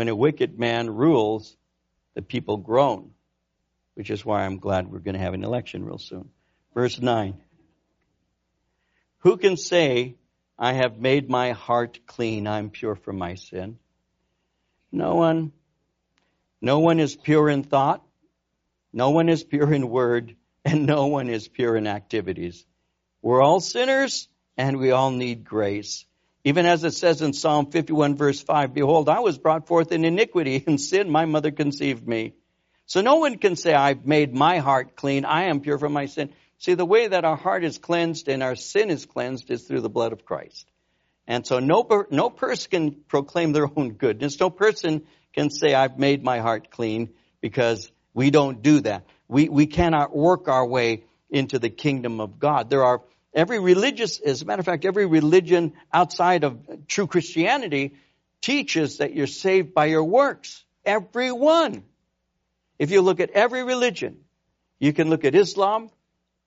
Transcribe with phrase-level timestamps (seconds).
[0.00, 1.54] When a wicked man rules,
[2.14, 3.10] the people groan,
[3.92, 6.30] which is why I'm glad we're going to have an election real soon.
[6.72, 7.38] Verse 9.
[9.18, 10.14] Who can say,
[10.58, 13.78] I have made my heart clean, I'm pure from my sin?
[14.90, 15.52] No one.
[16.62, 18.02] No one is pure in thought,
[18.94, 22.64] no one is pure in word, and no one is pure in activities.
[23.20, 26.06] We're all sinners, and we all need grace.
[26.44, 30.04] Even as it says in Psalm 51 verse 5, Behold, I was brought forth in
[30.04, 32.34] iniquity, and sin my mother conceived me.
[32.86, 36.06] So no one can say, I've made my heart clean, I am pure from my
[36.06, 36.30] sin.
[36.58, 39.80] See, the way that our heart is cleansed and our sin is cleansed is through
[39.80, 40.70] the blood of Christ.
[41.26, 44.40] And so no, no person can proclaim their own goodness.
[44.40, 47.10] No person can say, I've made my heart clean
[47.40, 49.06] because we don't do that.
[49.28, 52.68] We, we cannot work our way into the kingdom of God.
[52.68, 53.02] There are
[53.34, 57.94] every religious, as a matter of fact, every religion outside of true Christianity
[58.40, 60.64] teaches that you're saved by your works.
[60.84, 61.84] Every one.
[62.78, 64.18] If you look at every religion,
[64.78, 65.90] you can look at Islam,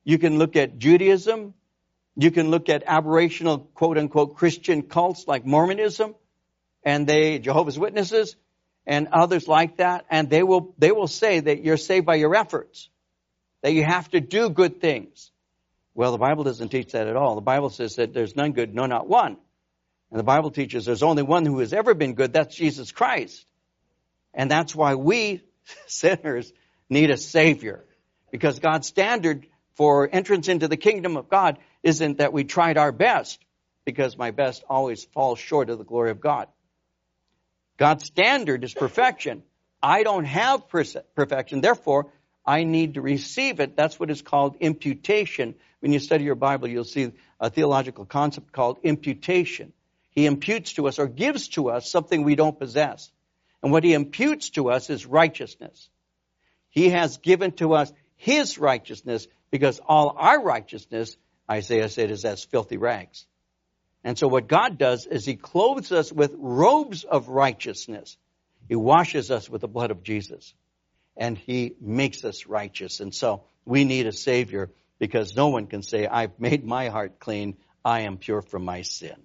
[0.03, 1.53] you can look at Judaism.
[2.15, 6.15] You can look at aberrational quote unquote Christian cults like Mormonism
[6.83, 8.35] and they, Jehovah's Witnesses
[8.85, 10.05] and others like that.
[10.09, 12.89] And they will, they will say that you're saved by your efforts.
[13.61, 15.31] That you have to do good things.
[15.95, 17.35] Well, the Bible doesn't teach that at all.
[17.35, 19.37] The Bible says that there's none good, no, not one.
[20.09, 22.33] And the Bible teaches there's only one who has ever been good.
[22.33, 23.45] That's Jesus Christ.
[24.33, 25.41] And that's why we
[25.87, 26.51] sinners
[26.89, 27.85] need a Savior.
[28.31, 32.91] Because God's standard for entrance into the kingdom of God isn't that we tried our
[32.91, 33.43] best,
[33.85, 36.47] because my best always falls short of the glory of God.
[37.77, 39.43] God's standard is perfection.
[39.81, 42.11] I don't have perfection, therefore,
[42.45, 43.75] I need to receive it.
[43.75, 45.55] That's what is called imputation.
[45.83, 49.73] When you study your Bible, you'll see a theological concept called imputation.
[50.11, 53.11] He imputes to us or gives to us something we don't possess.
[53.61, 55.89] And what he imputes to us is righteousness.
[56.69, 61.17] He has given to us his righteousness because all our righteousness,
[61.51, 63.25] Isaiah said, is as filthy rags.
[64.05, 68.15] And so what God does is He clothes us with robes of righteousness.
[68.69, 70.53] He washes us with the blood of Jesus.
[71.17, 73.01] And He makes us righteous.
[73.01, 77.19] And so we need a Savior because no one can say, I've made my heart
[77.19, 77.57] clean.
[77.83, 79.15] I am pure from my sin.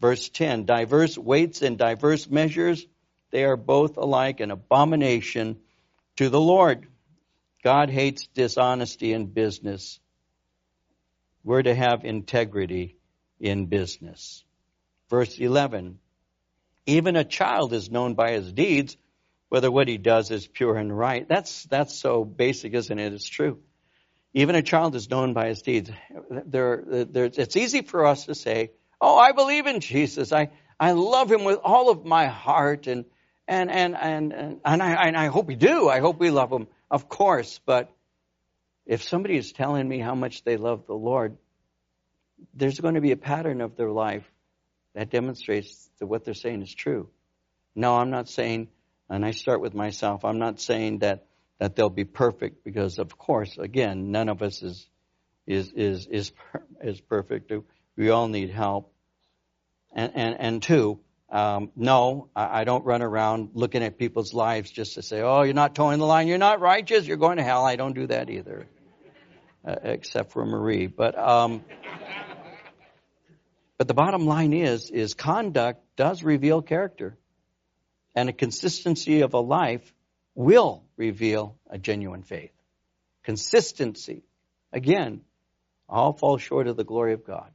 [0.00, 2.86] Verse 10, diverse weights and diverse measures,
[3.30, 5.58] they are both alike an abomination
[6.16, 6.86] to the Lord.
[7.62, 9.98] God hates dishonesty in business.
[11.42, 12.96] We're to have integrity
[13.40, 14.44] in business.
[15.10, 15.98] Verse 11.
[16.86, 18.96] Even a child is known by his deeds,
[19.48, 21.26] whether what he does is pure and right.
[21.28, 23.12] That's, that's so basic, isn't it?
[23.12, 23.58] It's true.
[24.34, 25.90] Even a child is known by his deeds.
[26.28, 30.32] There, there, it's easy for us to say, Oh, I believe in Jesus.
[30.32, 33.04] I, I love him with all of my heart and,
[33.46, 35.88] and, and, and, and, I, and I hope we do.
[35.88, 36.66] I hope we love him.
[36.90, 37.90] Of course, but
[38.86, 41.36] if somebody is telling me how much they love the Lord,
[42.54, 44.24] there's going to be a pattern of their life
[44.94, 47.08] that demonstrates that what they're saying is true.
[47.74, 48.68] No, I'm not saying,
[49.08, 51.26] and I start with myself, I'm not saying that,
[51.58, 54.88] that they'll be perfect because of course, again, none of us is,
[55.46, 56.32] is, is, is,
[56.82, 57.52] is perfect.
[57.96, 58.92] We all need help.
[59.94, 60.98] And, and, and two,
[61.30, 65.42] um, no, I, I don't run around looking at people's lives just to say, oh,
[65.42, 67.64] you're not toeing the line, you're not righteous, you're going to hell.
[67.64, 68.66] I don't do that either,
[69.66, 70.88] uh, except for Marie.
[70.88, 71.64] But, um,
[73.78, 77.16] but the bottom line is, is conduct does reveal character.
[78.16, 79.92] And a consistency of a life
[80.34, 82.52] will reveal a genuine faith.
[83.22, 84.22] Consistency.
[84.72, 85.22] Again,
[85.88, 87.50] all fall short of the glory of God.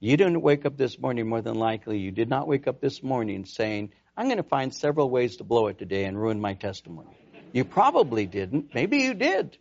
[0.00, 3.02] You didn't wake up this morning, more than likely, you did not wake up this
[3.02, 6.54] morning saying, I'm going to find several ways to blow it today and ruin my
[6.54, 7.16] testimony.
[7.52, 8.74] You probably didn't.
[8.74, 9.56] Maybe you did.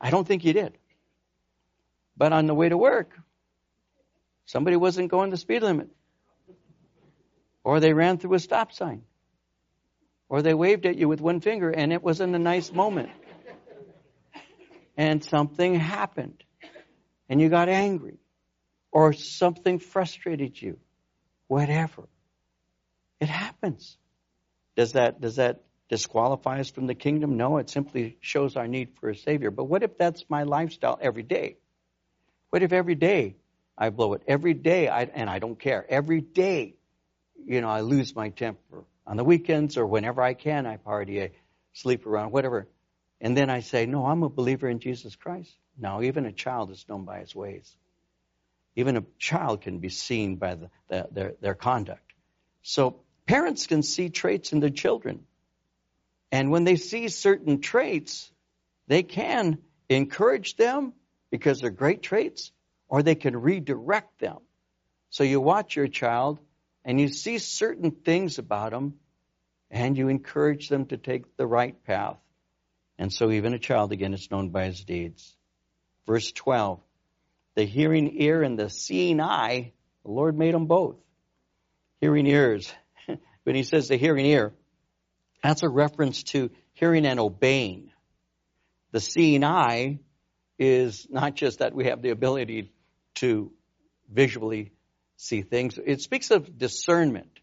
[0.00, 0.78] I don't think you did.
[2.16, 3.18] But on the way to work,
[4.46, 5.88] somebody wasn't going the speed limit.
[7.64, 9.02] Or they ran through a stop sign.
[10.28, 13.10] Or they waved at you with one finger and it wasn't a nice moment.
[14.96, 16.42] And something happened.
[17.28, 18.18] And you got angry
[18.90, 20.78] or something frustrated you,
[21.48, 22.08] whatever.
[23.20, 23.98] It happens.
[24.76, 27.36] Does that, does that disqualify us from the kingdom?
[27.36, 29.50] No, it simply shows our need for a Savior.
[29.50, 31.56] But what if that's my lifestyle every day?
[32.50, 33.36] What if every day
[33.76, 34.22] I blow it?
[34.26, 35.84] Every day, I, and I don't care.
[35.88, 36.74] Every day,
[37.44, 38.84] you know, I lose my temper.
[39.06, 41.30] On the weekends or whenever I can, I party, I
[41.72, 42.68] sleep around, whatever.
[43.20, 45.54] And then I say, no, I'm a believer in Jesus Christ.
[45.78, 47.74] Now, even a child is known by his ways.
[48.74, 52.12] Even a child can be seen by the, the, their, their conduct.
[52.62, 55.24] So Parents can see traits in their children.
[56.30, 58.30] And when they see certain traits,
[58.86, 59.58] they can
[59.88, 60.92] encourage them
[61.30, 62.52] because they're great traits,
[62.88, 64.38] or they can redirect them.
[65.10, 66.38] So you watch your child
[66.86, 68.94] and you see certain things about them
[69.72, 72.16] and you encourage them to take the right path.
[72.96, 75.36] And so even a child again is known by his deeds.
[76.06, 76.80] Verse 12.
[77.56, 79.72] The hearing ear and the seeing eye,
[80.04, 80.96] the Lord made them both.
[82.00, 82.72] Hearing ears.
[83.42, 84.54] when he says the hearing ear,
[85.42, 87.90] that's a reference to hearing and obeying.
[88.92, 89.98] The seeing eye
[90.56, 92.72] is not just that we have the ability
[93.16, 93.50] to
[94.08, 94.70] visually
[95.16, 95.78] see things.
[95.84, 97.40] It speaks of discernment.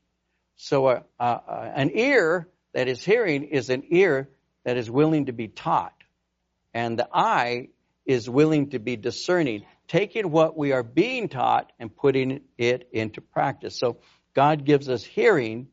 [0.56, 4.30] So uh, uh, an ear that is hearing is an ear
[4.64, 5.94] that is willing to be taught.
[6.74, 7.70] And the eye
[8.06, 13.22] is willing to be discerning, taking what we are being taught and putting it into
[13.22, 13.78] practice.
[13.78, 13.98] So
[14.34, 15.68] God gives us hearing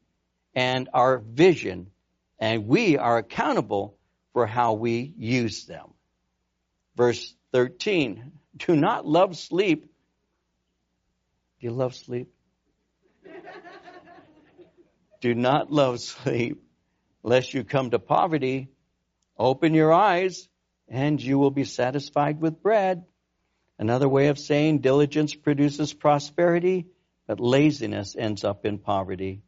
[0.55, 1.91] and our vision,
[2.39, 3.97] and we are accountable
[4.33, 5.95] for how we use them.
[6.97, 9.90] Verse 13, do not love sleep.
[11.61, 12.33] Do you love sleep?
[15.21, 16.63] do not love sleep,
[17.23, 18.69] lest you come to poverty.
[19.39, 20.49] Open your eyes,
[20.89, 23.05] and you will be satisfied with bread.
[23.79, 26.87] Another way of saying diligence produces prosperity,
[27.27, 29.43] but laziness ends up in poverty.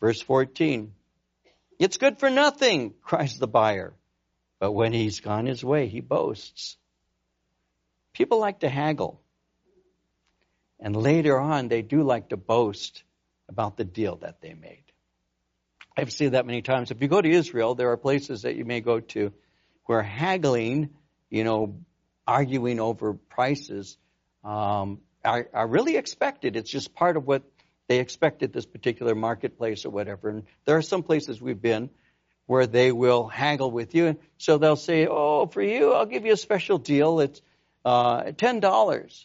[0.00, 0.92] Verse 14.
[1.78, 3.94] It's good for nothing, cries the buyer.
[4.58, 6.76] But when he's gone his way, he boasts.
[8.12, 9.20] People like to haggle.
[10.80, 13.02] And later on, they do like to boast
[13.48, 14.84] about the deal that they made.
[15.96, 16.90] I've seen that many times.
[16.90, 19.32] If you go to Israel, there are places that you may go to
[19.84, 20.90] where haggling,
[21.30, 21.78] you know,
[22.26, 23.96] arguing over prices,
[24.44, 26.56] um, are, are really expected.
[26.56, 27.42] It's just part of what
[27.88, 30.28] they expect at this particular marketplace or whatever.
[30.28, 31.88] And there are some places we've been
[32.46, 34.06] where they will haggle with you.
[34.06, 37.20] And so they'll say, oh, for you, I'll give you a special deal.
[37.20, 37.40] It's
[37.84, 39.24] uh, $10.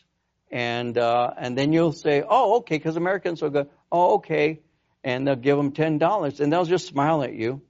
[0.52, 4.60] And, uh, and then you'll say, oh, okay, because Americans will go, oh, okay.
[5.04, 7.62] And they'll give them $10 and they'll just smile at you.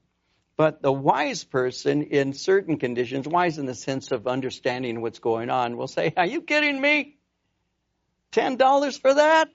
[0.58, 5.50] But the wise person in certain conditions, wise in the sense of understanding what's going
[5.50, 7.18] on, will say, are you kidding me?
[8.32, 9.50] $10 for that?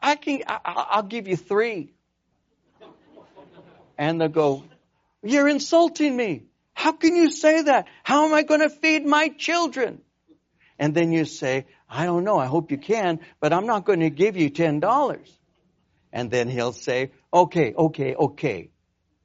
[0.00, 1.92] I can, I, I'll give you three.
[3.98, 4.64] And they'll go,
[5.22, 6.44] you're insulting me.
[6.74, 7.86] How can you say that?
[8.02, 10.02] How am I going to feed my children?
[10.78, 12.38] And then you say, I don't know.
[12.38, 15.18] I hope you can, but I'm not going to give you $10.
[16.12, 18.70] And then he'll say, okay, okay, okay,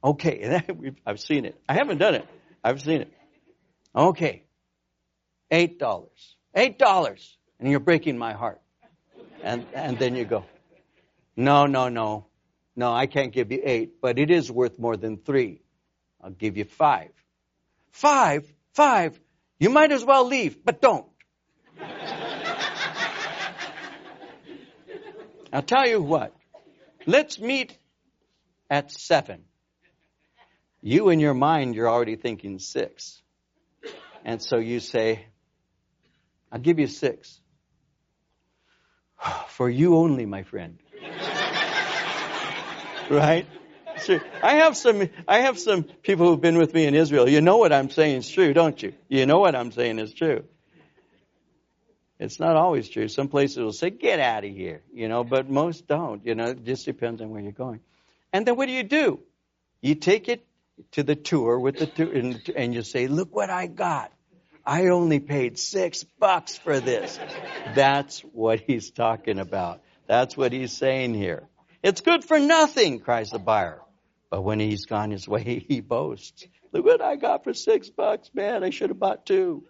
[0.02, 0.62] okay.
[1.06, 1.60] I've seen it.
[1.68, 2.26] I haven't done it.
[2.64, 3.12] I've seen it.
[3.94, 4.44] Okay.
[5.50, 6.08] $8.
[6.56, 7.36] $8.
[7.60, 8.60] And you're breaking my heart.
[9.42, 10.44] And, and then you go,
[11.36, 12.26] no, no, no.
[12.74, 15.60] No, I can't give you eight, but it is worth more than three.
[16.22, 17.10] I'll give you five.
[17.90, 18.50] Five?
[18.72, 19.20] Five?
[19.58, 21.06] You might as well leave, but don't.
[25.52, 26.34] I'll tell you what.
[27.06, 27.76] Let's meet
[28.70, 29.44] at seven.
[30.80, 33.20] You in your mind, you're already thinking six.
[34.24, 35.26] And so you say,
[36.50, 37.40] I'll give you six.
[39.48, 40.78] For you only, my friend
[43.10, 43.46] right?
[44.02, 44.20] Sure.
[44.42, 47.28] I have some, I have some people who've been with me in Israel.
[47.28, 48.94] You know what I'm saying is true, don't you?
[49.08, 50.44] You know what I'm saying is true.
[52.22, 53.08] It's not always true.
[53.08, 56.50] Some places will say, get out of here, you know, but most don't, you know,
[56.50, 57.80] it just depends on where you're going.
[58.32, 59.18] And then what do you do?
[59.80, 60.46] You take it
[60.92, 64.12] to the tour with the tour and, and you say, look what I got.
[64.64, 67.18] I only paid six bucks for this.
[67.74, 69.80] That's what he's talking about.
[70.06, 71.48] That's what he's saying here.
[71.82, 73.80] It's good for nothing, cries the buyer.
[74.30, 76.46] But when he's gone his way, he boasts.
[76.70, 78.62] Look what I got for six bucks, man.
[78.62, 79.64] I should have bought two.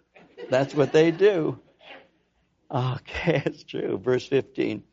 [0.51, 1.59] That's what they do.
[2.73, 3.97] Okay, it's true.
[3.97, 4.83] Verse 15.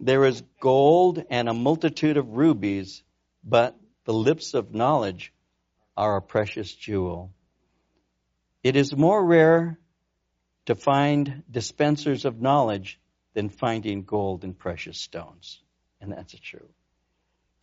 [0.00, 3.02] There is gold and a multitude of rubies,
[3.42, 5.32] but the lips of knowledge
[5.96, 7.32] are a precious jewel.
[8.62, 9.78] It is more rare
[10.66, 12.98] to find dispensers of knowledge
[13.34, 15.60] than finding gold and precious stones.
[16.00, 16.68] And that's true.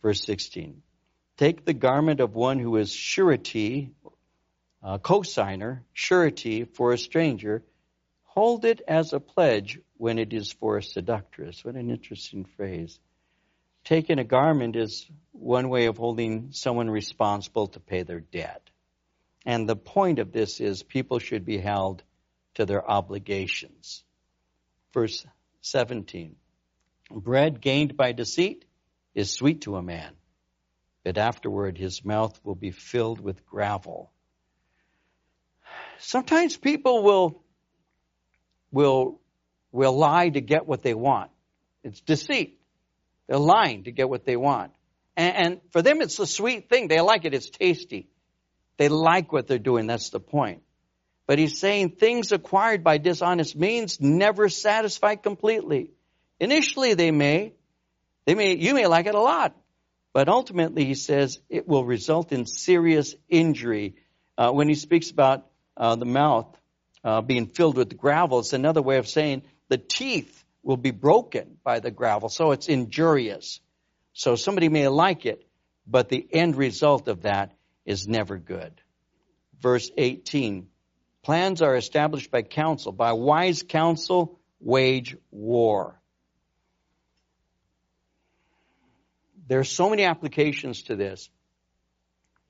[0.02, 0.82] Verse 16.
[1.38, 3.90] Take the garment of one who is surety,
[4.82, 7.62] uh, cosigner, surety for a stranger.
[8.34, 11.62] Hold it as a pledge when it is for a seductress.
[11.62, 12.98] What an interesting phrase.
[13.84, 18.62] Taking a garment is one way of holding someone responsible to pay their debt.
[19.44, 22.04] And the point of this is people should be held
[22.54, 24.02] to their obligations.
[24.94, 25.26] Verse
[25.60, 26.36] 17
[27.10, 28.64] bread gained by deceit
[29.14, 30.14] is sweet to a man,
[31.04, 34.10] but afterward his mouth will be filled with gravel.
[35.98, 37.42] Sometimes people will
[38.72, 39.20] will
[39.70, 41.30] will lie to get what they want.
[41.82, 42.60] It's deceit.
[43.26, 44.72] They're lying to get what they want.
[45.16, 46.88] And, and for them, it's a sweet thing.
[46.88, 47.34] They like it.
[47.34, 48.08] It's tasty.
[48.76, 49.86] They like what they're doing.
[49.86, 50.62] That's the point.
[51.26, 55.90] But he's saying things acquired by dishonest means never satisfy completely.
[56.40, 57.54] Initially, they may.
[58.26, 59.56] They may, you may like it a lot.
[60.12, 63.96] But ultimately, he says it will result in serious injury.
[64.36, 66.54] Uh, when he speaks about uh, the mouth
[67.04, 71.58] uh, being filled with gravel, it's another way of saying the teeth will be broken
[71.64, 72.28] by the gravel.
[72.28, 73.60] So it's injurious.
[74.12, 75.44] So somebody may like it,
[75.86, 77.52] but the end result of that
[77.84, 78.72] is never good.
[79.60, 80.68] Verse 18.
[81.22, 82.92] Plans are established by counsel.
[82.92, 86.00] By wise counsel, wage war.
[89.48, 91.28] There are so many applications to this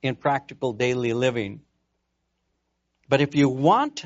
[0.02, 1.60] in practical daily living.
[3.08, 4.04] But if you want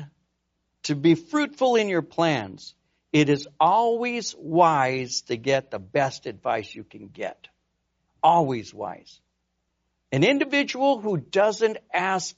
[0.87, 2.73] to be fruitful in your plans,
[3.11, 7.47] it is always wise to get the best advice you can get.
[8.23, 9.19] Always wise.
[10.11, 12.35] An individual who doesn't ask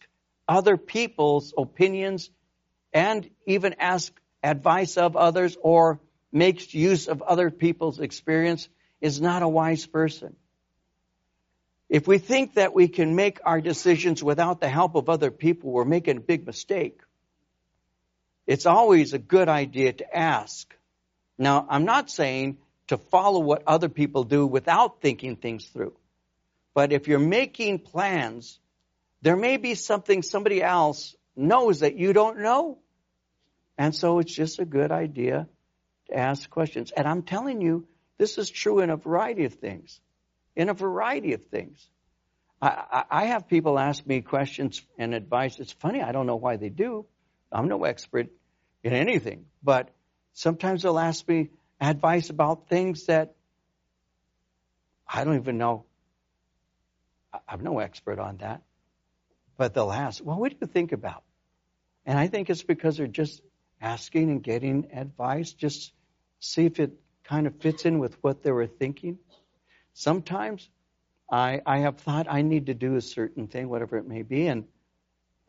[0.47, 2.31] other people's opinions
[2.91, 4.11] and even ask
[4.43, 5.99] advice of others or
[6.31, 8.67] makes use of other people's experience
[8.99, 10.35] is not a wise person.
[11.87, 15.71] If we think that we can make our decisions without the help of other people,
[15.71, 17.01] we're making a big mistake.
[18.49, 20.75] It's always a good idea to ask.
[21.37, 25.93] Now, I'm not saying to follow what other people do without thinking things through.
[26.73, 28.59] But if you're making plans,
[29.21, 32.79] there may be something somebody else knows that you don't know.
[33.77, 35.47] And so it's just a good idea
[36.07, 36.91] to ask questions.
[36.91, 37.85] And I'm telling you,
[38.17, 40.01] this is true in a variety of things.
[40.55, 41.87] In a variety of things.
[42.59, 45.59] I, I, have people ask me questions and advice.
[45.59, 47.05] It's funny, I don't know why they do.
[47.51, 48.29] I'm no expert
[48.83, 49.45] in anything.
[49.63, 49.89] But
[50.33, 53.35] sometimes they'll ask me advice about things that
[55.07, 55.85] I don't even know.
[57.47, 58.61] I'm no expert on that.
[59.57, 61.23] But they'll ask, well, what do you think about?
[62.05, 63.41] And I think it's because they're just
[63.81, 65.93] asking and getting advice, just
[66.39, 66.93] see if it
[67.23, 69.19] kind of fits in with what they were thinking.
[69.93, 70.67] Sometimes
[71.29, 74.47] I, I have thought I need to do a certain thing, whatever it may be,
[74.47, 74.65] and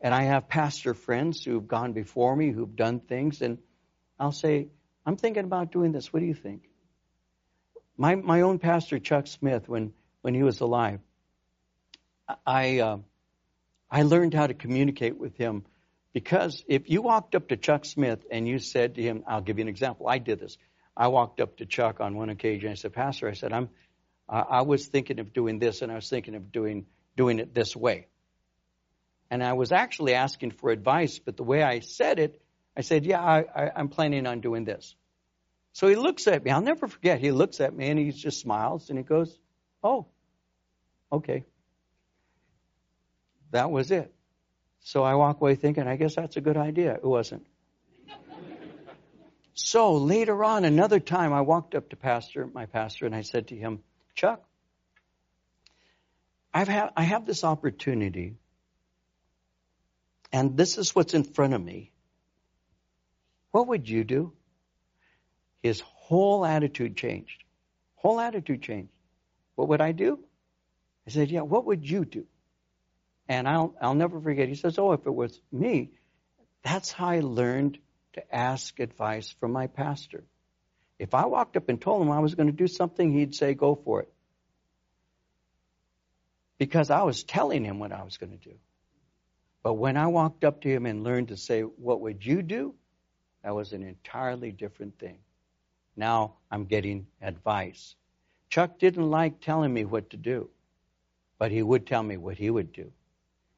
[0.01, 3.59] and I have pastor friends who've gone before me, who've done things, and
[4.19, 4.67] I'll say,
[5.05, 6.11] I'm thinking about doing this.
[6.11, 6.63] What do you think?
[7.97, 10.99] My my own pastor Chuck Smith, when when he was alive,
[12.45, 12.97] I uh,
[13.89, 15.65] I learned how to communicate with him
[16.13, 19.59] because if you walked up to Chuck Smith and you said to him, I'll give
[19.59, 20.07] you an example.
[20.07, 20.57] I did this.
[20.95, 22.71] I walked up to Chuck on one occasion.
[22.71, 23.69] I said, Pastor, I said, I'm,
[24.27, 27.75] I was thinking of doing this and I was thinking of doing, doing it this
[27.75, 28.07] way.
[29.31, 32.41] And I was actually asking for advice, but the way I said it,
[32.75, 34.93] I said, yeah, I, I, I'm planning on doing this.
[35.71, 36.51] So he looks at me.
[36.51, 37.21] I'll never forget.
[37.21, 39.33] He looks at me and he just smiles and he goes,
[39.81, 40.07] oh,
[41.13, 41.45] okay.
[43.51, 44.13] That was it.
[44.81, 46.95] So I walk away thinking, I guess that's a good idea.
[46.95, 47.47] It wasn't.
[49.53, 53.47] so later on, another time, I walked up to pastor, my pastor, and I said
[53.47, 53.79] to him,
[54.13, 54.43] Chuck,
[56.53, 58.35] I've had, I have this opportunity,
[60.31, 61.91] and this is what's in front of me.
[63.51, 64.33] What would you do?
[65.61, 67.43] His whole attitude changed.
[67.95, 68.91] Whole attitude changed.
[69.55, 70.19] What would I do?
[71.05, 72.25] I said, Yeah, what would you do?
[73.27, 75.91] And I'll, I'll never forget, he says, Oh, if it was me,
[76.63, 77.77] that's how I learned
[78.13, 80.23] to ask advice from my pastor.
[80.99, 83.53] If I walked up and told him I was going to do something, he'd say,
[83.53, 84.13] Go for it.
[86.57, 88.55] Because I was telling him what I was going to do.
[89.63, 92.75] But when I walked up to him and learned to say, What would you do?
[93.43, 95.19] That was an entirely different thing.
[95.95, 97.95] Now I'm getting advice.
[98.49, 100.49] Chuck didn't like telling me what to do,
[101.37, 102.91] but he would tell me what he would do.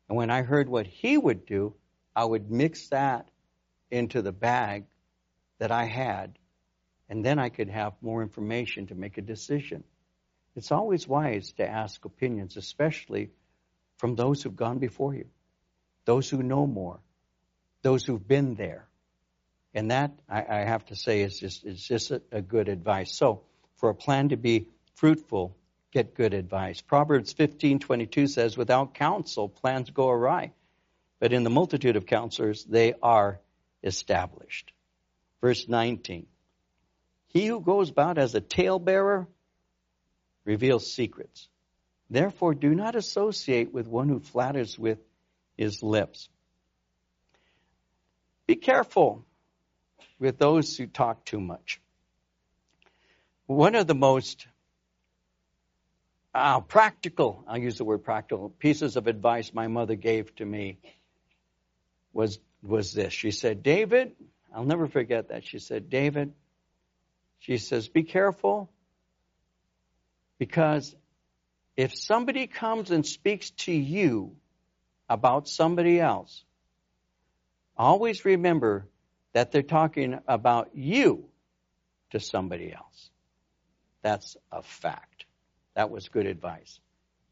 [0.07, 1.73] And when I heard what he would do,
[2.15, 3.29] I would mix that
[3.89, 4.85] into the bag
[5.59, 6.37] that I had,
[7.09, 9.83] and then I could have more information to make a decision.
[10.55, 13.31] It's always wise to ask opinions, especially
[13.97, 15.25] from those who've gone before you,
[16.05, 16.99] those who know more,
[17.81, 18.87] those who've been there.
[19.73, 23.15] And that, I, I have to say, is just, is just a, a good advice.
[23.15, 23.41] So,
[23.77, 25.57] for a plan to be fruitful,
[25.91, 26.81] get good advice.
[26.81, 30.53] Proverbs 15:22 says, "Without counsel, plans go awry,
[31.19, 33.39] but in the multitude of counselors, they are
[33.83, 34.71] established."
[35.41, 36.25] Verse 19.
[37.27, 39.27] He who goes about as a talebearer
[40.45, 41.49] reveals secrets.
[42.09, 44.99] Therefore, do not associate with one who flatters with
[45.57, 46.29] his lips.
[48.47, 49.25] Be careful
[50.19, 51.81] with those who talk too much.
[53.45, 54.47] One of the most
[56.33, 60.79] uh, practical, I'll use the word practical, pieces of advice my mother gave to me
[62.11, 63.13] was, was this.
[63.13, 64.13] She said, David,
[64.53, 65.45] I'll never forget that.
[65.45, 66.33] She said, David,
[67.39, 68.69] she says, be careful
[70.39, 70.95] because
[71.75, 74.35] if somebody comes and speaks to you
[75.13, 76.43] about somebody else,
[77.77, 78.87] always remember
[79.33, 81.25] that they're talking about you
[82.09, 83.11] to somebody else.
[84.01, 85.25] That's a fact.
[85.75, 86.79] That was good advice.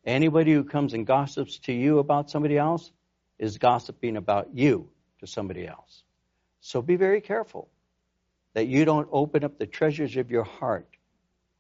[0.06, 2.92] Anybody who comes and gossips to you about somebody else
[3.40, 4.88] is gossiping about you
[5.20, 6.04] to somebody else.
[6.60, 7.68] So be very careful
[8.54, 10.88] that you don't open up the treasures of your heart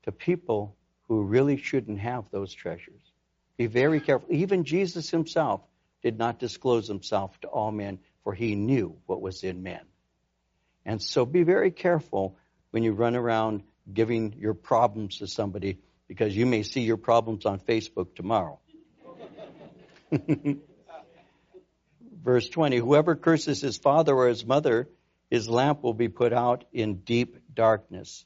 [0.03, 0.75] to people
[1.07, 3.01] who really shouldn't have those treasures.
[3.57, 4.27] Be very careful.
[4.31, 5.61] Even Jesus himself
[6.01, 9.81] did not disclose himself to all men, for he knew what was in men.
[10.85, 12.37] And so be very careful
[12.71, 17.45] when you run around giving your problems to somebody because you may see your problems
[17.45, 18.59] on Facebook tomorrow.
[22.23, 24.89] Verse 20 Whoever curses his father or his mother,
[25.29, 28.25] his lamp will be put out in deep darkness.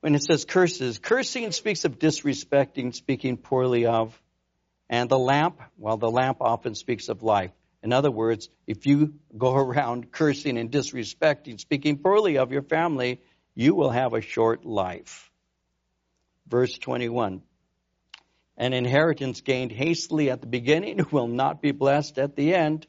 [0.00, 4.20] When it says curses, cursing speaks of disrespecting, speaking poorly of.
[4.92, 7.50] And the lamp, well, the lamp often speaks of life.
[7.82, 13.22] In other words, if you go around cursing and disrespecting, speaking poorly of your family,
[13.54, 15.30] you will have a short life.
[16.46, 17.40] Verse 21.
[18.58, 22.86] An inheritance gained hastily at the beginning will not be blessed at the end.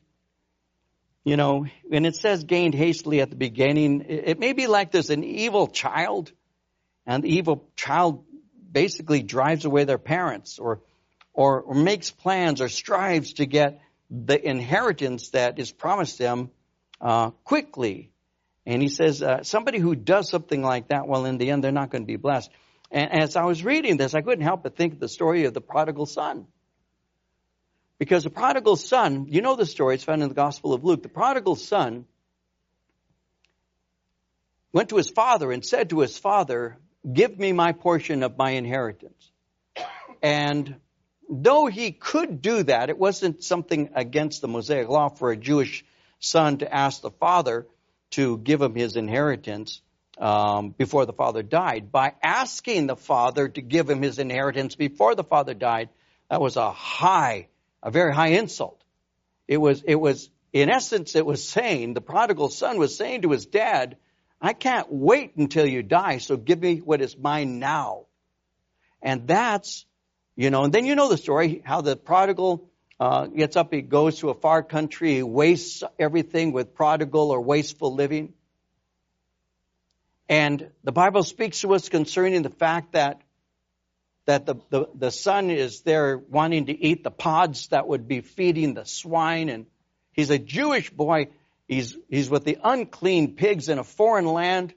[1.24, 5.10] You know, when it says gained hastily at the beginning, it may be like there's
[5.10, 6.34] an evil child,
[7.06, 8.26] and the evil child
[8.70, 10.82] basically drives away their parents or,
[11.34, 16.52] or, or makes plans or strives to get the inheritance that is promised them
[17.02, 18.12] uh, quickly.
[18.66, 21.72] And he says, uh, somebody who does something like that, well, in the end, they're
[21.72, 22.50] not going to be blessed.
[22.92, 25.54] And as I was reading this, I couldn't help but think of the story of
[25.54, 26.46] the prodigal son.
[27.98, 31.04] Because the prodigal son, you know the story, it's found in the Gospel of Luke.
[31.04, 32.06] The prodigal son
[34.72, 36.78] went to his father and said to his father,
[37.12, 39.32] Give me my portion of my inheritance.
[40.22, 40.76] And
[41.42, 45.86] though he could do that, it wasn't something against the Mosaic law for a Jewish
[46.20, 47.66] son to ask the father
[48.12, 49.82] to give him his inheritance
[50.18, 51.92] um, before the father died.
[51.92, 55.90] By asking the father to give him his inheritance before the father died,
[56.30, 57.48] that was a high,
[57.82, 58.84] a very high insult.
[59.48, 63.32] It was, it was, in essence, it was saying, the prodigal son was saying to
[63.32, 63.98] his dad,
[64.42, 68.06] I can't wait until you die, so give me what is mine now.
[69.02, 69.86] And that's,
[70.36, 72.70] you know, and then you know the story, how the prodigal
[73.00, 77.42] uh, gets up, he goes to a far country, he wastes everything with prodigal or
[77.42, 78.34] wasteful living.
[80.30, 83.22] And the Bible speaks to us concerning the fact that
[84.26, 88.22] that the, the, the son is there wanting to eat the pods that would be
[88.22, 89.66] feeding the swine and
[90.14, 91.28] he's a Jewish boy.
[91.68, 94.74] He's he's with the unclean pigs in a foreign land.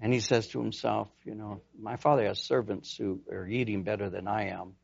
[0.00, 4.08] And he says to himself, you know, my father has servants who are eating better
[4.08, 4.74] than I am.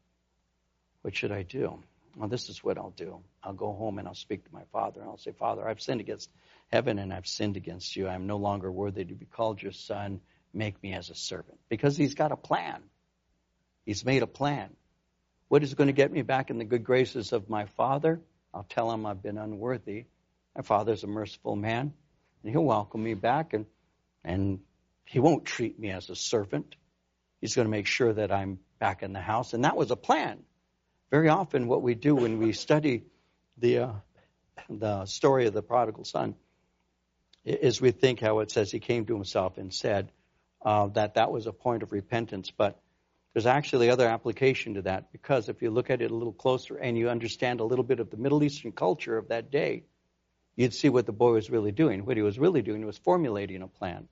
[1.03, 1.83] What should I do?
[2.17, 3.21] Well, this is what I'll do.
[3.43, 6.01] I'll go home and I'll speak to my father and I'll say, Father, I've sinned
[6.01, 6.31] against
[6.73, 8.09] heaven and I've sinned against you.
[8.09, 10.21] I'm no longer worthy to be called your son.
[10.53, 11.59] Make me as a servant.
[11.69, 12.83] Because he's got a plan.
[13.85, 14.71] He's made a plan.
[15.49, 18.21] What is going to get me back in the good graces of my father?
[18.53, 20.07] I'll tell him I've been unworthy.
[20.57, 21.93] My father's a merciful man,
[22.43, 23.67] and he'll welcome me back, and,
[24.25, 24.61] and
[25.07, 26.77] he won't treat me as a servant.
[27.41, 29.55] He's going to make sure that I'm back in the house.
[29.55, 30.41] And that was a plan.
[31.11, 33.05] Very often, what we do when we study
[33.57, 33.93] the, uh,
[34.69, 36.35] the story of the prodigal son
[37.45, 40.11] is we think how it says he came to himself and said
[40.65, 42.51] uh, that that was a point of repentance.
[42.51, 42.81] But
[43.33, 46.77] there's actually other application to that because if you look at it a little closer
[46.77, 49.85] and you understand a little bit of the Middle Eastern culture of that day,
[50.57, 52.05] you'd see what the boy was really doing.
[52.05, 54.09] What he was really doing was formulating a plan.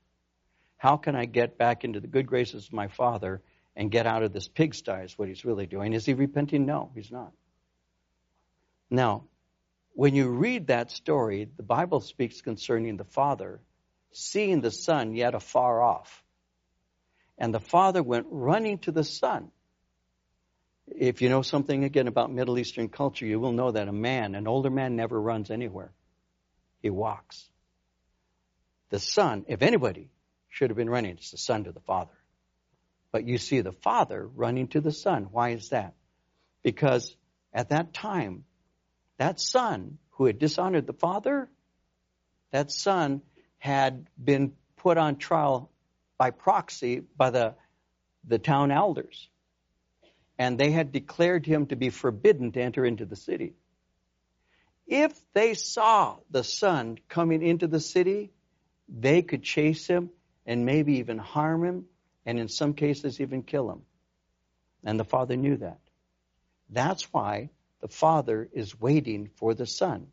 [0.85, 3.41] How can I get back into the good graces of my father
[3.75, 5.95] and get out of this pigsty is what he's really doing.
[5.95, 6.67] Is he repenting?
[6.67, 7.33] No, he's not.
[8.91, 9.25] Now,
[9.95, 13.63] when you read that story, the Bible speaks concerning the father
[14.13, 16.23] seeing the son yet afar off.
[17.39, 19.53] And the father went running to the son.
[20.87, 24.35] If you know something again about Middle Eastern culture, you will know that a man,
[24.35, 25.93] an older man, never runs anywhere.
[26.83, 27.49] He walks.
[28.91, 30.11] The son, if anybody
[30.55, 32.15] should have been running, it's the son to the father.
[33.15, 35.29] But you see the Father running to the Son.
[35.31, 35.95] Why is that?
[36.65, 37.17] Because
[37.53, 38.43] at that time,
[39.19, 41.49] that Son who had dishonored the Father,
[42.51, 43.23] that Son
[43.59, 45.71] had been put on trial
[46.19, 47.55] by proxy by the,
[48.27, 49.29] the town elders.
[50.37, 53.55] And they had declared him to be forbidden to enter into the city.
[54.89, 58.33] If they saw the son coming into the city,
[58.89, 60.11] they could chase him
[60.47, 61.85] and maybe even harm him,
[62.27, 63.83] and in some cases, even kill him.
[64.85, 65.81] And the father knew that.
[66.71, 70.09] That's why the father is waiting for the son,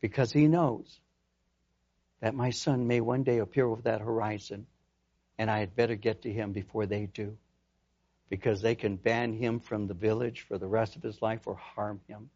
[0.00, 1.00] because he knows
[2.20, 4.66] that my son may one day appear over that horizon,
[5.38, 7.36] and I had better get to him before they do,
[8.30, 11.56] because they can ban him from the village for the rest of his life or
[11.56, 12.30] harm him.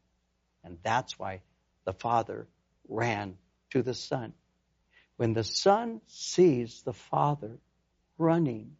[0.62, 1.40] And that's why
[1.84, 2.46] the father
[2.88, 3.36] ran
[3.70, 4.34] to the son.
[5.20, 7.58] When the son sees the father
[8.16, 8.76] running,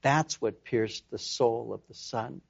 [0.00, 2.40] that's what pierced the soul of the son.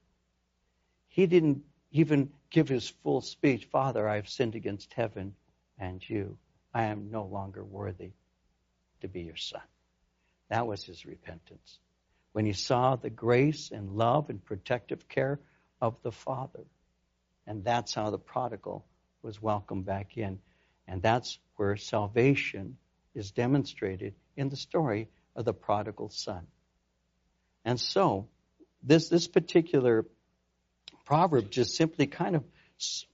[1.09, 5.35] He didn't even give his full speech Father, I have sinned against heaven
[5.77, 6.39] and you.
[6.73, 8.13] I am no longer worthy
[9.01, 9.67] to be your son.
[10.49, 11.81] That was his repentance.
[12.31, 15.41] When he saw the grace and love and protective care
[15.81, 16.63] of the Father.
[17.45, 18.85] And that's how the prodigal
[19.21, 20.39] was welcomed back in.
[20.87, 22.77] And that's where salvation
[23.15, 26.47] is demonstrated in the story of the prodigal son.
[27.65, 28.29] And so,
[28.83, 30.07] this, this particular
[31.05, 32.45] proverb just simply kind of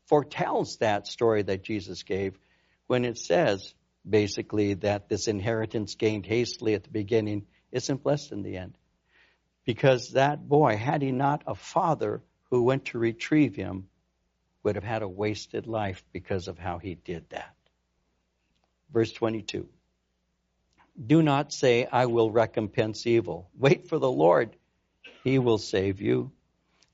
[0.06, 2.38] foretells that story that Jesus gave
[2.87, 3.74] when it says,
[4.09, 8.78] basically, that this inheritance gained hastily at the beginning isn't blessed in the end.
[9.64, 13.88] Because that boy, had he not a father who went to retrieve him,
[14.62, 17.54] would have had a wasted life because of how he did that.
[18.92, 19.68] Verse 22.
[21.04, 23.50] Do not say, I will recompense evil.
[23.59, 24.56] Wait for the Lord.
[25.24, 26.32] He will save you.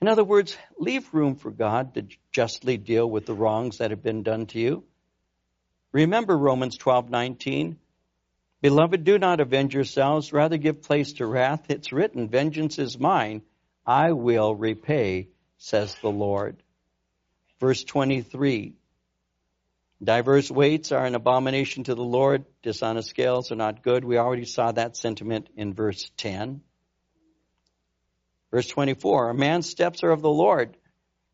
[0.00, 4.02] In other words, leave room for God to justly deal with the wrongs that have
[4.02, 4.84] been done to you.
[5.92, 7.76] Remember Romans 12:19.
[8.62, 11.66] Beloved, do not avenge yourselves, rather give place to wrath.
[11.68, 13.42] It's written, vengeance is mine,
[13.86, 16.62] I will repay, says the Lord.
[17.60, 18.74] Verse 23.
[20.02, 22.44] Diverse weights are an abomination to the Lord.
[22.62, 24.04] Dishonest scales are not good.
[24.04, 26.60] We already saw that sentiment in verse 10.
[28.50, 29.30] Verse 24.
[29.30, 30.76] A man's steps are of the Lord.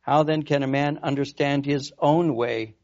[0.03, 2.75] How then can a man understand his own way?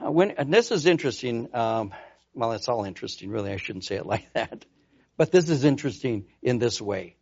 [0.00, 1.54] When, and this is interesting.
[1.54, 1.92] Um,
[2.34, 3.52] well, it's all interesting, really.
[3.52, 4.64] I shouldn't say it like that.
[5.16, 7.16] But this is interesting in this way.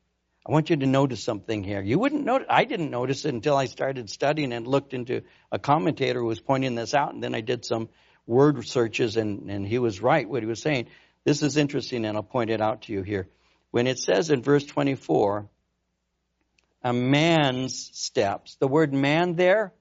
[0.44, 1.80] I want you to notice something here.
[1.80, 5.58] You wouldn't notice, I didn't notice it until I started studying and looked into a
[5.58, 7.88] commentator who was pointing this out, and then I did some
[8.26, 10.88] word searches, and, and he was right what he was saying.
[11.24, 13.28] This is interesting, and I'll point it out to you here.
[13.70, 15.48] When it says in verse 24,
[16.82, 19.72] a man's steps, the word man there,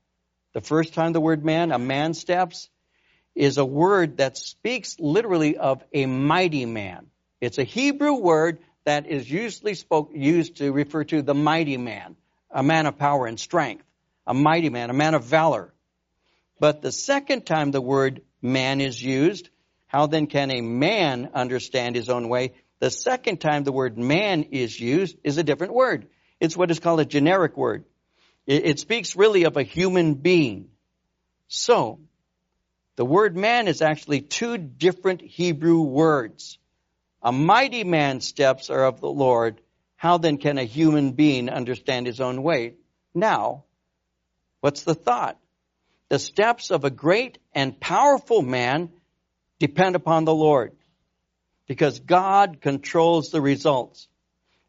[0.53, 2.69] the first time the word man, a man's steps,
[3.33, 7.07] is a word that speaks literally of a mighty man.
[7.39, 12.15] It's a Hebrew word that is usually spoke, used to refer to the mighty man,
[12.49, 13.83] a man of power and strength,
[14.25, 15.73] a mighty man, a man of valor.
[16.59, 19.49] But the second time the word man is used,
[19.87, 22.53] how then can a man understand his own way?
[22.79, 26.07] The second time the word man is used is a different word.
[26.39, 27.85] It's what is called a generic word.
[28.47, 30.69] It, it speaks really of a human being.
[31.47, 31.99] So,
[32.95, 36.57] the word man is actually two different Hebrew words.
[37.23, 39.61] A mighty man's steps are of the Lord.
[39.95, 42.75] How then can a human being understand his own way?
[43.13, 43.65] Now,
[44.61, 45.37] what's the thought?
[46.09, 48.89] The steps of a great and powerful man
[49.59, 50.75] depend upon the Lord
[51.67, 54.07] because God controls the results.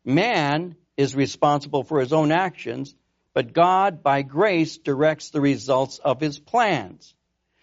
[0.04, 2.94] Man is responsible for his own actions,
[3.34, 7.14] but God, by grace, directs the results of his plans.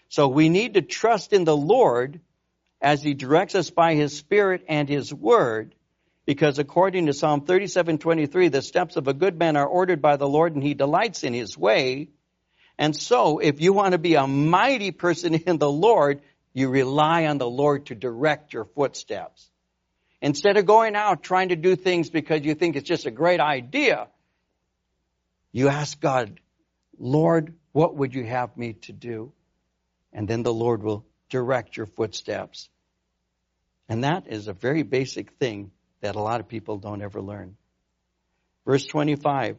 [0.08, 2.20] So we need to trust in the Lord
[2.80, 5.74] as he directs us by his spirit and his word
[6.30, 10.28] because according to Psalm 37:23 the steps of a good man are ordered by the
[10.28, 12.10] Lord and he delights in his way.
[12.78, 17.26] And so if you want to be a mighty person in the Lord, you rely
[17.26, 19.50] on the Lord to direct your footsteps.
[20.22, 23.40] Instead of going out trying to do things because you think it's just a great
[23.40, 24.08] idea,
[25.50, 26.38] you ask God,
[26.96, 29.32] Lord, what would you have me to do?
[30.12, 32.68] And then the Lord will direct your footsteps.
[33.88, 37.56] And that is a very basic thing that a lot of people don't ever learn.
[38.66, 39.58] Verse 25.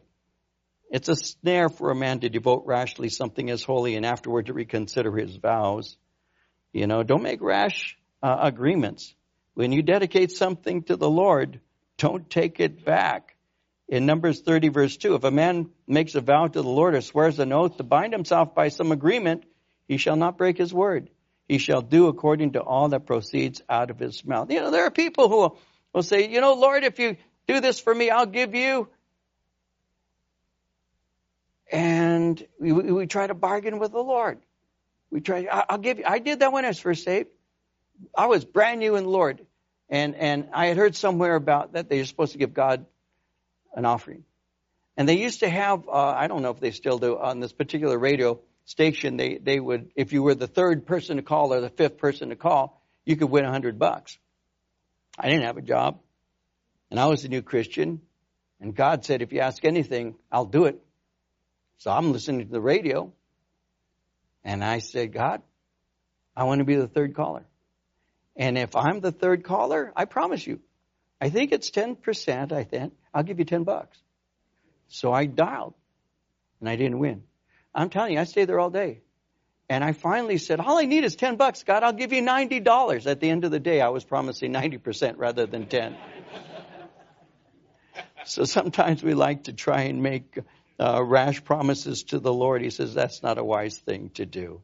[0.90, 4.52] It's a snare for a man to devote rashly something as holy and afterward to
[4.52, 5.96] reconsider his vows.
[6.72, 9.14] You know, don't make rash uh, agreements.
[9.54, 11.60] When you dedicate something to the Lord,
[12.02, 13.36] Don't take it back.
[13.88, 17.00] In Numbers 30 verse 2, if a man makes a vow to the Lord or
[17.00, 19.44] swears an oath to bind himself by some agreement,
[19.86, 21.10] he shall not break his word.
[21.48, 24.50] He shall do according to all that proceeds out of his mouth.
[24.50, 25.58] You know, there are people who will,
[25.92, 28.88] will say, you know, Lord, if you do this for me, I'll give you.
[31.70, 34.38] And we, we try to bargain with the Lord.
[35.10, 37.28] We try, I'll give you, I did that when I was first saved.
[38.16, 39.44] I was brand new in the Lord.
[39.88, 42.86] And, and I had heard somewhere about that they're supposed to give God
[43.74, 44.24] an offering.
[44.96, 47.52] And they used to have, uh, I don't know if they still do, on this
[47.52, 51.60] particular radio station, they, they would, if you were the third person to call or
[51.60, 54.18] the fifth person to call, you could win a hundred bucks.
[55.18, 56.00] I didn't have a job.
[56.90, 58.00] And I was a new Christian.
[58.60, 60.80] And God said, if you ask anything, I'll do it.
[61.78, 63.12] So I'm listening to the radio.
[64.44, 65.42] And I said, God,
[66.36, 67.44] I want to be the third caller.
[68.36, 70.60] And if I'm the third caller, I promise you,
[71.20, 73.96] I think it's 10%, I think, I'll give you 10 bucks.
[74.88, 75.74] So I dialed
[76.60, 77.22] and I didn't win.
[77.74, 79.00] I'm telling you, I stayed there all day.
[79.68, 83.06] And I finally said, all I need is 10 bucks, God, I'll give you $90.
[83.06, 85.96] At the end of the day, I was promising 90% rather than 10.
[88.24, 90.38] so sometimes we like to try and make
[90.78, 92.62] uh, rash promises to the Lord.
[92.62, 94.62] He says that's not a wise thing to do.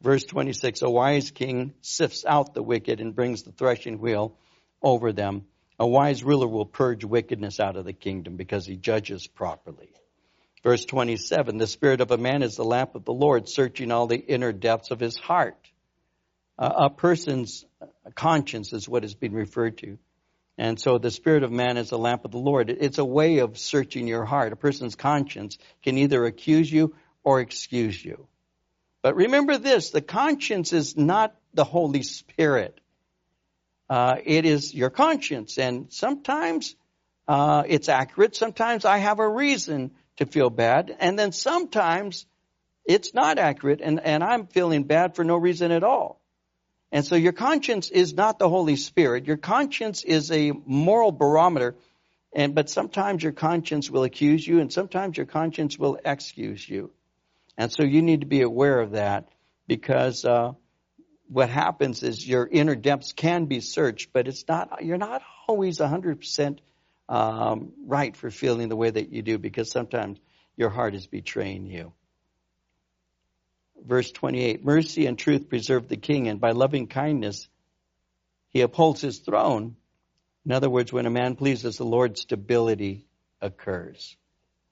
[0.00, 4.36] Verse 26, a wise king sifts out the wicked and brings the threshing wheel
[4.82, 5.46] over them.
[5.78, 9.90] A wise ruler will purge wickedness out of the kingdom because he judges properly.
[10.64, 14.06] Verse 27, the spirit of a man is the lamp of the Lord, searching all
[14.06, 15.58] the inner depths of his heart.
[16.58, 17.66] Uh, a person's
[18.14, 19.98] conscience is what is being referred to.
[20.56, 22.70] And so the spirit of man is the lamp of the Lord.
[22.70, 24.54] It's a way of searching your heart.
[24.54, 28.26] A person's conscience can either accuse you or excuse you.
[29.02, 32.80] But remember this, the conscience is not the Holy Spirit.
[33.90, 35.58] Uh, it is your conscience.
[35.58, 36.74] And sometimes
[37.28, 38.34] uh, it's accurate.
[38.34, 40.94] Sometimes I have a reason to feel bad.
[40.98, 42.26] And then sometimes
[42.84, 46.20] it's not accurate and, and I'm feeling bad for no reason at all.
[46.92, 49.26] And so your conscience is not the Holy Spirit.
[49.26, 51.74] Your conscience is a moral barometer.
[52.32, 56.90] And, but sometimes your conscience will accuse you and sometimes your conscience will excuse you.
[57.56, 59.28] And so you need to be aware of that
[59.66, 60.52] because uh,
[61.28, 64.84] what happens is your inner depths can be searched, but it's not.
[64.84, 66.58] You're not always 100%
[67.08, 70.18] um, right for feeling the way that you do because sometimes
[70.56, 71.92] your heart is betraying you.
[73.84, 77.48] Verse 28, mercy and truth preserve the king, and by loving kindness
[78.50, 79.76] he upholds his throne.
[80.46, 83.06] In other words, when a man pleases the Lord, stability
[83.40, 84.16] occurs.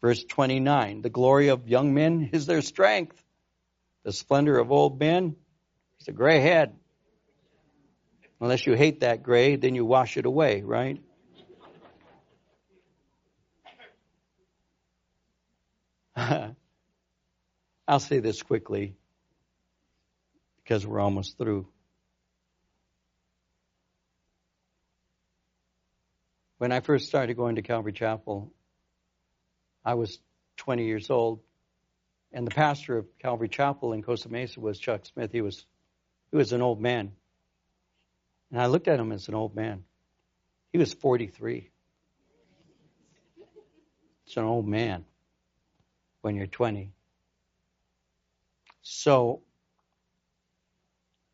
[0.01, 3.23] Verse 29, the glory of young men is their strength.
[4.05, 5.37] The splendor of old men
[6.01, 6.75] is a gray head.
[8.41, 11.01] Unless you hate that gray, then you wash it away, right?
[17.89, 18.97] I'll say this quickly
[20.63, 21.67] because we're almost through.
[26.59, 28.53] When I first started going to Calvary Chapel,
[29.85, 30.21] I was
[30.59, 31.41] 20 years old,
[32.33, 35.33] and the pastor of Calvary Chapel in Costa Mesa was Chuck Smith.
[35.33, 35.67] He was
[36.31, 37.13] he was an old man,
[38.51, 39.85] and I looked at him as an old man.
[40.73, 41.69] He was 43.
[44.25, 45.05] It's an old man
[46.23, 46.93] when you're 20.
[48.83, 49.43] So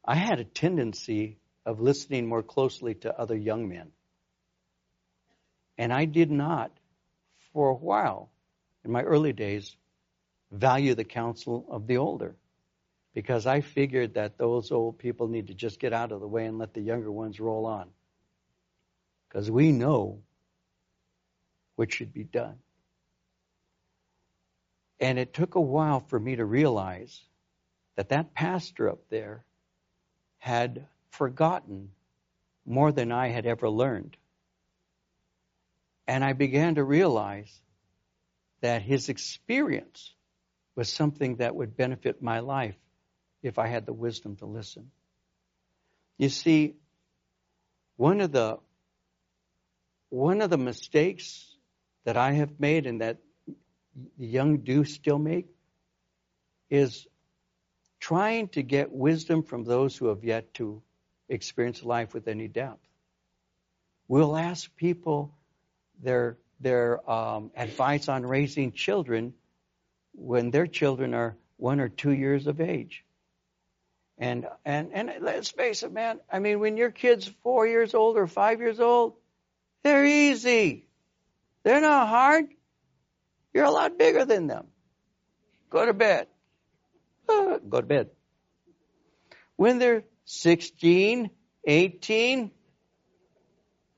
[0.05, 3.93] I had a tendency of listening more closely to other young men.
[5.77, 6.73] And I did not,
[7.53, 8.31] for a while,
[8.85, 9.77] in my early days,
[10.51, 12.37] value the counsel of the older
[13.15, 16.47] because I figured that those old people need to just get out of the way
[16.47, 17.89] and let the younger ones roll on.
[19.29, 20.23] Because we know
[21.77, 22.57] what should be done.
[25.01, 27.23] And it took a while for me to realize
[27.97, 29.45] that that pastor up there
[30.39, 31.91] had forgotten
[32.65, 34.17] more than I had ever learned.
[36.07, 37.61] And I began to realize
[38.61, 40.15] that his experience
[40.75, 42.77] was something that would benefit my life
[43.43, 44.91] if I had the wisdom to listen.
[46.19, 46.75] You see,
[47.97, 48.59] one of the
[50.11, 51.55] one of the mistakes
[52.05, 53.19] that I have made and that
[54.19, 55.49] the young do still make
[56.71, 57.07] is
[58.01, 60.83] trying to get wisdom from those who have yet to
[61.29, 62.81] experience life with any depth.
[64.09, 65.35] We'll ask people
[66.03, 69.35] their their um, advice on raising children
[70.15, 73.05] when their children are one or two years of age.
[74.19, 76.21] And and and let's face it, man.
[76.33, 79.15] I mean, when your kid's four years old or five years old,
[79.85, 80.87] They're easy.
[81.65, 82.47] They're not hard.
[83.53, 84.67] You're a lot bigger than them.
[85.71, 86.29] Go to bed.
[87.29, 88.11] Uh, go to bed.
[89.57, 91.31] When they're 16,
[91.65, 92.51] 18,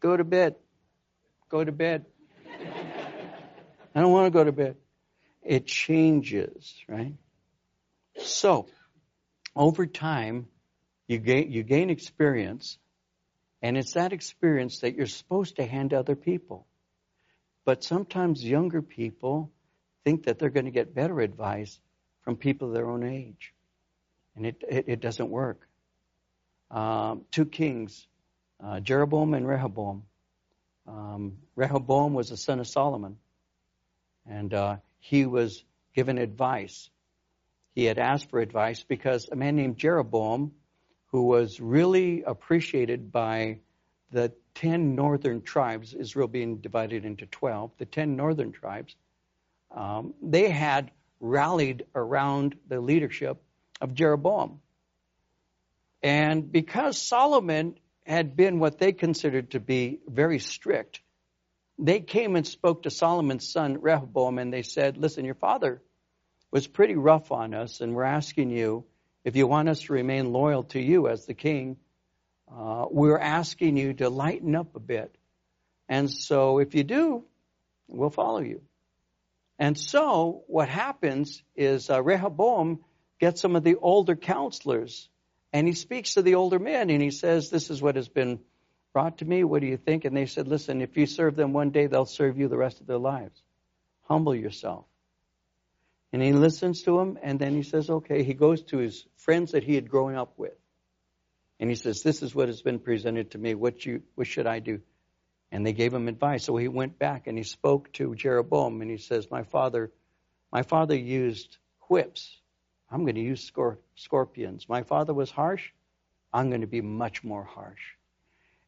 [0.01, 0.57] go to bed.
[1.49, 2.07] Go to bed.
[3.95, 4.77] I don't want to go to bed.
[5.43, 7.15] It changes, right?
[8.19, 8.67] So,
[9.57, 10.47] over time,
[11.09, 12.79] you gain, you gain experience,
[13.63, 16.67] and it's that experience that you're supposed to hand to other people.
[17.65, 19.51] But sometimes younger people
[20.05, 21.79] think that they're going to get better advice
[22.23, 23.53] from people their own age.
[24.37, 25.67] And it, it, it doesn't work.
[26.71, 28.07] Um, two kings,
[28.63, 30.05] uh, Jeroboam and Rehoboam.
[30.87, 33.17] Um, Rehoboam was the son of Solomon,
[34.29, 36.91] and uh, he was given advice.
[37.75, 40.53] He had asked for advice because a man named Jeroboam,
[41.07, 43.59] who was really appreciated by
[44.11, 48.97] the ten northern tribes, Israel being divided into 12, the ten northern tribes,
[49.71, 53.41] um, they had rallied around the leadership
[53.81, 54.61] of Jeroboam.
[56.03, 61.01] And because Solomon had been what they considered to be very strict,
[61.79, 65.83] they came and spoke to Solomon's son Rehoboam and they said, Listen, your father
[66.51, 68.85] was pretty rough on us, and we're asking you
[69.25, 71.77] if you want us to remain loyal to you as the king,
[72.55, 75.15] uh, we're asking you to lighten up a bit.
[75.89, 77.25] And so if you do,
[77.89, 78.63] we'll follow you.
[79.59, 82.81] And so what happens is uh, Rehoboam
[83.21, 85.09] gets some of the older counselors
[85.53, 88.41] and he speaks to the older men and he says, This is what has been
[88.93, 89.45] brought to me.
[89.45, 90.05] What do you think?
[90.05, 92.81] And they said, Listen, if you serve them one day, they'll serve you the rest
[92.81, 93.43] of their lives.
[94.03, 94.87] Humble yourself.
[96.13, 98.23] And he listens to them and then he says, Okay.
[98.23, 100.60] He goes to his friends that he had grown up with.
[101.61, 103.55] And he says, This is what has been presented to me.
[103.55, 104.81] What, you, what should I do?
[105.53, 106.45] And they gave him advice.
[106.45, 109.93] So he went back and he spoke to Jeroboam and he says, My father,
[110.51, 112.35] my father used whips.
[112.91, 114.69] I'm going to use scor- scorpions.
[114.69, 115.71] My father was harsh.
[116.33, 117.83] I'm going to be much more harsh.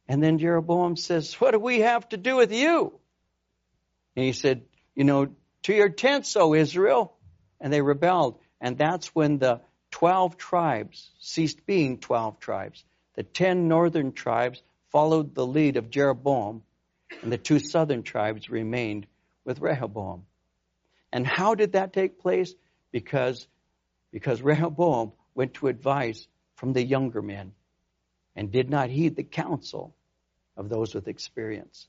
[0.07, 2.93] And then Jeroboam says, What do we have to do with you?
[4.17, 4.63] And he said,
[4.95, 5.29] You know,
[5.63, 7.17] to your tents, O Israel.
[7.59, 8.39] And they rebelled.
[8.61, 9.61] And that's when the
[9.93, 12.85] 12 tribes ceased being 12 tribes.
[13.15, 16.63] The 10 northern tribes followed the lead of Jeroboam,
[17.23, 19.07] and the two southern tribes remained
[19.45, 20.25] with Rehoboam.
[21.13, 22.55] And how did that take place?
[22.91, 23.47] Because,
[24.11, 26.27] because Rehoboam went to advice
[26.57, 27.53] from the younger men
[28.35, 29.95] and did not heed the counsel
[30.57, 31.87] of those with experience.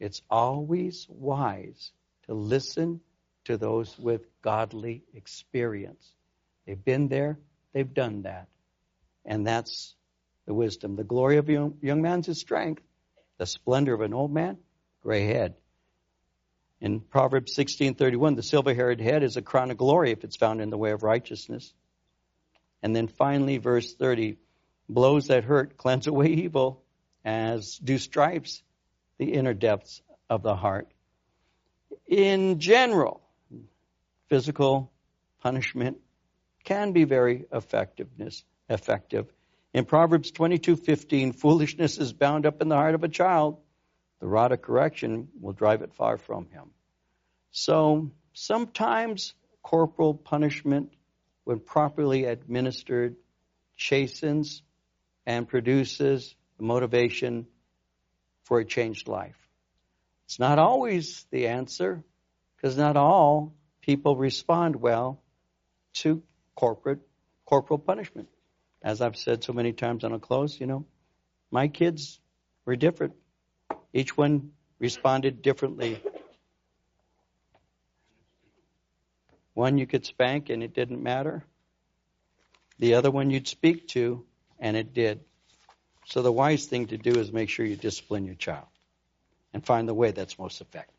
[0.00, 1.92] It's always wise
[2.26, 3.00] to listen
[3.44, 6.13] to those with godly experience.
[6.66, 7.38] They've been there,
[7.72, 8.48] they've done that.
[9.24, 9.94] And that's
[10.46, 10.96] the wisdom.
[10.96, 12.82] The glory of a young, young man's his strength.
[13.38, 14.58] The splendor of an old man,
[15.02, 15.54] gray head.
[16.80, 20.70] In Proverbs 16:31, the silver-haired head is a crown of glory if it's found in
[20.70, 21.72] the way of righteousness.
[22.82, 24.36] And then finally, verse 30,
[24.88, 26.82] blows that hurt cleanse away evil,
[27.24, 28.62] as do stripes
[29.16, 30.92] the inner depths of the heart.
[32.06, 33.22] In general,
[34.28, 34.92] physical
[35.40, 35.98] punishment
[36.64, 39.32] can be very effectiveness effective.
[39.72, 43.60] In Proverbs 22:15, foolishness is bound up in the heart of a child.
[44.20, 46.70] The rod of correction will drive it far from him.
[47.50, 50.92] So sometimes corporal punishment,
[51.44, 53.16] when properly administered,
[53.76, 54.62] chastens
[55.26, 57.46] and produces motivation
[58.44, 59.36] for a changed life.
[60.26, 62.02] It's not always the answer,
[62.56, 65.20] because not all people respond well
[65.94, 66.22] to
[66.54, 67.00] corporate
[67.44, 68.28] corporal punishment.
[68.82, 70.84] As I've said so many times, and I'll close, you know,
[71.50, 72.20] my kids
[72.64, 73.14] were different.
[73.92, 76.02] Each one responded differently.
[79.54, 81.44] One you could spank and it didn't matter.
[82.78, 84.24] The other one you'd speak to
[84.58, 85.20] and it did.
[86.06, 88.66] So the wise thing to do is make sure you discipline your child
[89.54, 90.93] and find the way that's most effective.